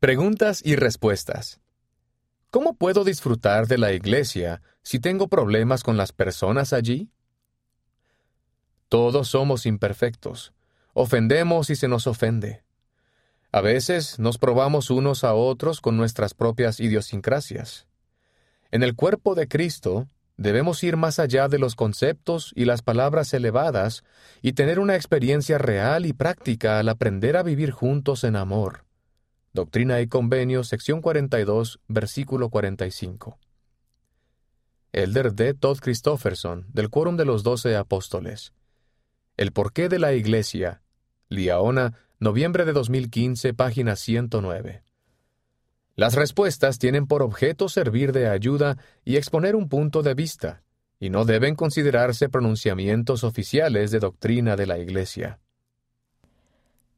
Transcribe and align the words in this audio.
Preguntas 0.00 0.62
y 0.64 0.76
respuestas. 0.76 1.58
¿Cómo 2.52 2.74
puedo 2.74 3.02
disfrutar 3.02 3.66
de 3.66 3.78
la 3.78 3.92
iglesia 3.92 4.62
si 4.84 5.00
tengo 5.00 5.26
problemas 5.26 5.82
con 5.82 5.96
las 5.96 6.12
personas 6.12 6.72
allí? 6.72 7.10
Todos 8.88 9.26
somos 9.26 9.66
imperfectos. 9.66 10.52
Ofendemos 10.92 11.68
y 11.70 11.74
se 11.74 11.88
nos 11.88 12.06
ofende. 12.06 12.62
A 13.50 13.60
veces 13.60 14.20
nos 14.20 14.38
probamos 14.38 14.90
unos 14.90 15.24
a 15.24 15.34
otros 15.34 15.80
con 15.80 15.96
nuestras 15.96 16.32
propias 16.32 16.78
idiosincrasias. 16.78 17.88
En 18.70 18.84
el 18.84 18.94
cuerpo 18.94 19.34
de 19.34 19.48
Cristo 19.48 20.08
debemos 20.36 20.84
ir 20.84 20.96
más 20.96 21.18
allá 21.18 21.48
de 21.48 21.58
los 21.58 21.74
conceptos 21.74 22.52
y 22.54 22.66
las 22.66 22.82
palabras 22.82 23.34
elevadas 23.34 24.04
y 24.42 24.52
tener 24.52 24.78
una 24.78 24.94
experiencia 24.94 25.58
real 25.58 26.06
y 26.06 26.12
práctica 26.12 26.78
al 26.78 26.88
aprender 26.88 27.36
a 27.36 27.42
vivir 27.42 27.72
juntos 27.72 28.22
en 28.22 28.36
amor. 28.36 28.87
Doctrina 29.52 30.00
y 30.00 30.08
Convenio, 30.08 30.62
sección 30.64 31.00
42, 31.00 31.80
versículo 31.88 32.50
45. 32.50 33.38
Elder 34.92 35.34
D. 35.34 35.54
Todd 35.54 35.78
Christofferson, 35.78 36.66
del 36.72 36.90
Quórum 36.90 37.16
de 37.16 37.24
los 37.24 37.42
Doce 37.42 37.76
Apóstoles. 37.76 38.52
El 39.36 39.52
porqué 39.52 39.88
de 39.88 39.98
la 39.98 40.12
Iglesia. 40.14 40.82
Liaona, 41.28 41.94
noviembre 42.18 42.64
de 42.64 42.72
2015, 42.72 43.54
página 43.54 43.96
109. 43.96 44.82
Las 45.94 46.14
respuestas 46.14 46.78
tienen 46.78 47.06
por 47.06 47.22
objeto 47.22 47.68
servir 47.68 48.12
de 48.12 48.28
ayuda 48.28 48.78
y 49.04 49.16
exponer 49.16 49.56
un 49.56 49.68
punto 49.68 50.02
de 50.02 50.14
vista, 50.14 50.62
y 51.00 51.10
no 51.10 51.24
deben 51.24 51.54
considerarse 51.54 52.28
pronunciamientos 52.28 53.24
oficiales 53.24 53.90
de 53.90 53.98
doctrina 53.98 54.56
de 54.56 54.66
la 54.66 54.78
Iglesia. 54.78 55.40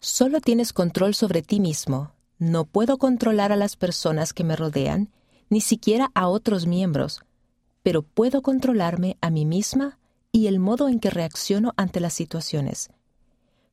Solo 0.00 0.40
tienes 0.40 0.72
control 0.72 1.14
sobre 1.14 1.42
ti 1.42 1.60
mismo. 1.60 2.12
No 2.40 2.64
puedo 2.64 2.96
controlar 2.96 3.52
a 3.52 3.56
las 3.56 3.76
personas 3.76 4.32
que 4.32 4.44
me 4.44 4.56
rodean, 4.56 5.10
ni 5.50 5.60
siquiera 5.60 6.10
a 6.14 6.26
otros 6.26 6.66
miembros, 6.66 7.20
pero 7.82 8.00
puedo 8.00 8.40
controlarme 8.40 9.18
a 9.20 9.28
mí 9.28 9.44
misma 9.44 9.98
y 10.32 10.46
el 10.46 10.58
modo 10.58 10.88
en 10.88 11.00
que 11.00 11.10
reacciono 11.10 11.74
ante 11.76 12.00
las 12.00 12.14
situaciones. 12.14 12.88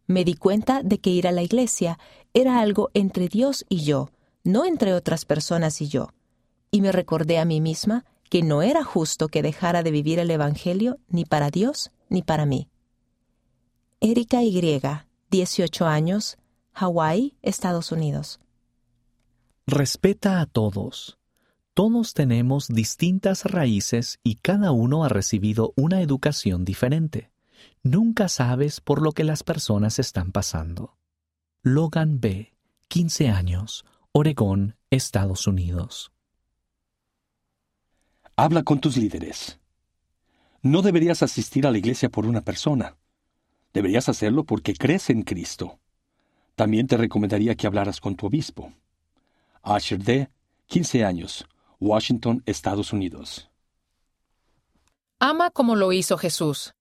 Me 0.05 0.25
di 0.25 0.33
cuenta 0.33 0.83
de 0.83 0.99
que 0.99 1.11
ir 1.11 1.29
a 1.29 1.31
la 1.31 1.43
iglesia 1.43 1.97
era 2.33 2.59
algo 2.59 2.89
entre 2.93 3.29
Dios 3.29 3.65
y 3.69 3.85
yo, 3.85 4.09
no 4.43 4.65
entre 4.65 4.93
otras 4.93 5.23
personas 5.23 5.81
y 5.81 5.87
yo, 5.87 6.09
y 6.69 6.81
me 6.81 6.91
recordé 6.91 7.39
a 7.39 7.45
mí 7.45 7.61
misma 7.61 8.03
que 8.29 8.43
no 8.43 8.63
era 8.63 8.83
justo 8.83 9.29
que 9.29 9.43
dejara 9.43 9.81
de 9.81 9.91
vivir 9.91 10.19
el 10.19 10.29
Evangelio 10.29 10.99
ni 11.07 11.23
para 11.23 11.51
Dios 11.51 11.91
ni 12.09 12.21
para 12.21 12.45
mí. 12.45 12.67
Erika 14.01 14.43
Y, 14.43 14.81
18 15.31 15.85
años, 15.85 16.37
Hawái, 16.73 17.33
Estados 17.41 17.93
Unidos. 17.93 18.41
Respeta 19.69 20.39
a 20.39 20.45
todos. 20.45 21.17
Todos 21.73 22.13
tenemos 22.13 22.69
distintas 22.69 23.43
raíces 23.43 24.17
y 24.23 24.35
cada 24.35 24.71
uno 24.71 25.03
ha 25.03 25.09
recibido 25.09 25.73
una 25.75 26.01
educación 26.01 26.63
diferente. 26.63 27.31
Nunca 27.83 28.29
sabes 28.29 28.79
por 28.79 29.01
lo 29.01 29.11
que 29.11 29.25
las 29.25 29.43
personas 29.43 29.99
están 29.99 30.31
pasando. 30.31 30.95
Logan 31.63 32.21
B., 32.21 32.55
15 32.87 33.27
años, 33.27 33.83
Oregón, 34.13 34.77
Estados 34.89 35.47
Unidos. 35.47 36.13
Habla 38.37 38.63
con 38.63 38.79
tus 38.79 38.95
líderes. 38.95 39.59
No 40.61 40.81
deberías 40.81 41.23
asistir 41.23 41.67
a 41.67 41.71
la 41.71 41.77
iglesia 41.77 42.07
por 42.07 42.25
una 42.25 42.39
persona. 42.39 42.95
Deberías 43.73 44.07
hacerlo 44.07 44.45
porque 44.45 44.75
crees 44.75 45.09
en 45.09 45.23
Cristo. 45.23 45.77
También 46.55 46.87
te 46.87 46.95
recomendaría 46.95 47.55
que 47.55 47.67
hablaras 47.67 47.99
con 47.99 48.15
tu 48.15 48.27
obispo. 48.27 48.71
Asher 49.67 49.99
D., 49.99 50.29
15 50.67 51.03
años, 51.03 51.45
Washington, 51.79 52.41
Estados 52.45 52.93
Unidos. 52.93 53.49
Ama 55.19 55.51
como 55.51 55.75
lo 55.75 55.91
hizo 55.91 56.17
Jesús. 56.17 56.73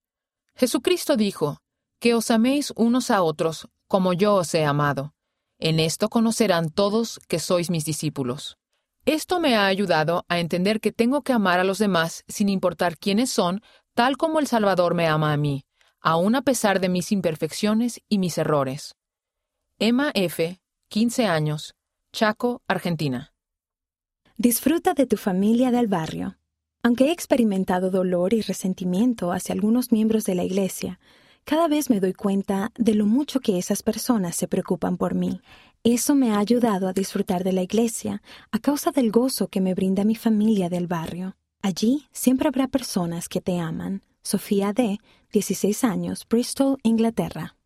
Jesucristo 0.55 1.17
dijo, 1.17 1.57
que 1.99 2.13
os 2.13 2.31
améis 2.31 2.71
unos 2.75 3.11
a 3.11 3.21
otros 3.21 3.67
como 3.87 4.13
yo 4.13 4.35
os 4.35 4.53
he 4.53 4.65
amado. 4.65 5.13
En 5.59 5.79
esto 5.79 6.09
conocerán 6.09 6.69
todos 6.69 7.19
que 7.27 7.39
sois 7.39 7.69
mis 7.69 7.85
discípulos. 7.85 8.57
Esto 9.05 9.39
me 9.39 9.55
ha 9.55 9.65
ayudado 9.65 10.25
a 10.27 10.39
entender 10.39 10.79
que 10.79 10.91
tengo 10.91 11.23
que 11.23 11.33
amar 11.33 11.59
a 11.59 11.63
los 11.63 11.79
demás 11.79 12.23
sin 12.27 12.49
importar 12.49 12.97
quiénes 12.97 13.31
son, 13.31 13.61
tal 13.93 14.17
como 14.17 14.39
el 14.39 14.47
Salvador 14.47 14.93
me 14.93 15.07
ama 15.07 15.33
a 15.33 15.37
mí, 15.37 15.65
aun 16.01 16.35
a 16.35 16.41
pesar 16.41 16.79
de 16.79 16.89
mis 16.89 17.11
imperfecciones 17.11 18.01
y 18.07 18.19
mis 18.19 18.37
errores. 18.37 18.95
Emma 19.79 20.11
F., 20.13 20.59
15 20.89 21.25
años, 21.25 21.76
Chaco, 22.17 22.63
Argentina. 22.67 23.31
Disfruta 24.39 24.95
de 24.95 25.05
tu 25.05 25.17
familia 25.17 25.69
del 25.69 25.85
barrio. 25.85 26.39
Aunque 26.81 27.09
he 27.09 27.11
experimentado 27.11 27.91
dolor 27.91 28.33
y 28.33 28.41
resentimiento 28.41 29.31
hacia 29.31 29.53
algunos 29.53 29.91
miembros 29.91 30.23
de 30.23 30.33
la 30.33 30.43
Iglesia, 30.43 30.99
cada 31.43 31.67
vez 31.67 31.91
me 31.91 31.99
doy 31.99 32.13
cuenta 32.13 32.71
de 32.75 32.95
lo 32.95 33.05
mucho 33.05 33.39
que 33.39 33.59
esas 33.59 33.83
personas 33.83 34.35
se 34.35 34.47
preocupan 34.47 34.97
por 34.97 35.13
mí. 35.13 35.41
Eso 35.83 36.15
me 36.15 36.31
ha 36.31 36.39
ayudado 36.39 36.87
a 36.87 36.93
disfrutar 36.93 37.43
de 37.43 37.53
la 37.53 37.61
Iglesia 37.61 38.23
a 38.51 38.57
causa 38.57 38.89
del 38.89 39.11
gozo 39.11 39.49
que 39.49 39.61
me 39.61 39.75
brinda 39.75 40.03
mi 40.03 40.15
familia 40.15 40.69
del 40.69 40.87
barrio. 40.87 41.37
Allí 41.61 42.07
siempre 42.11 42.47
habrá 42.47 42.67
personas 42.67 43.29
que 43.29 43.41
te 43.41 43.59
aman. 43.59 44.01
Sofía 44.23 44.73
D., 44.73 44.97
16 45.33 45.83
años, 45.83 46.25
Bristol, 46.27 46.79
Inglaterra. 46.81 47.56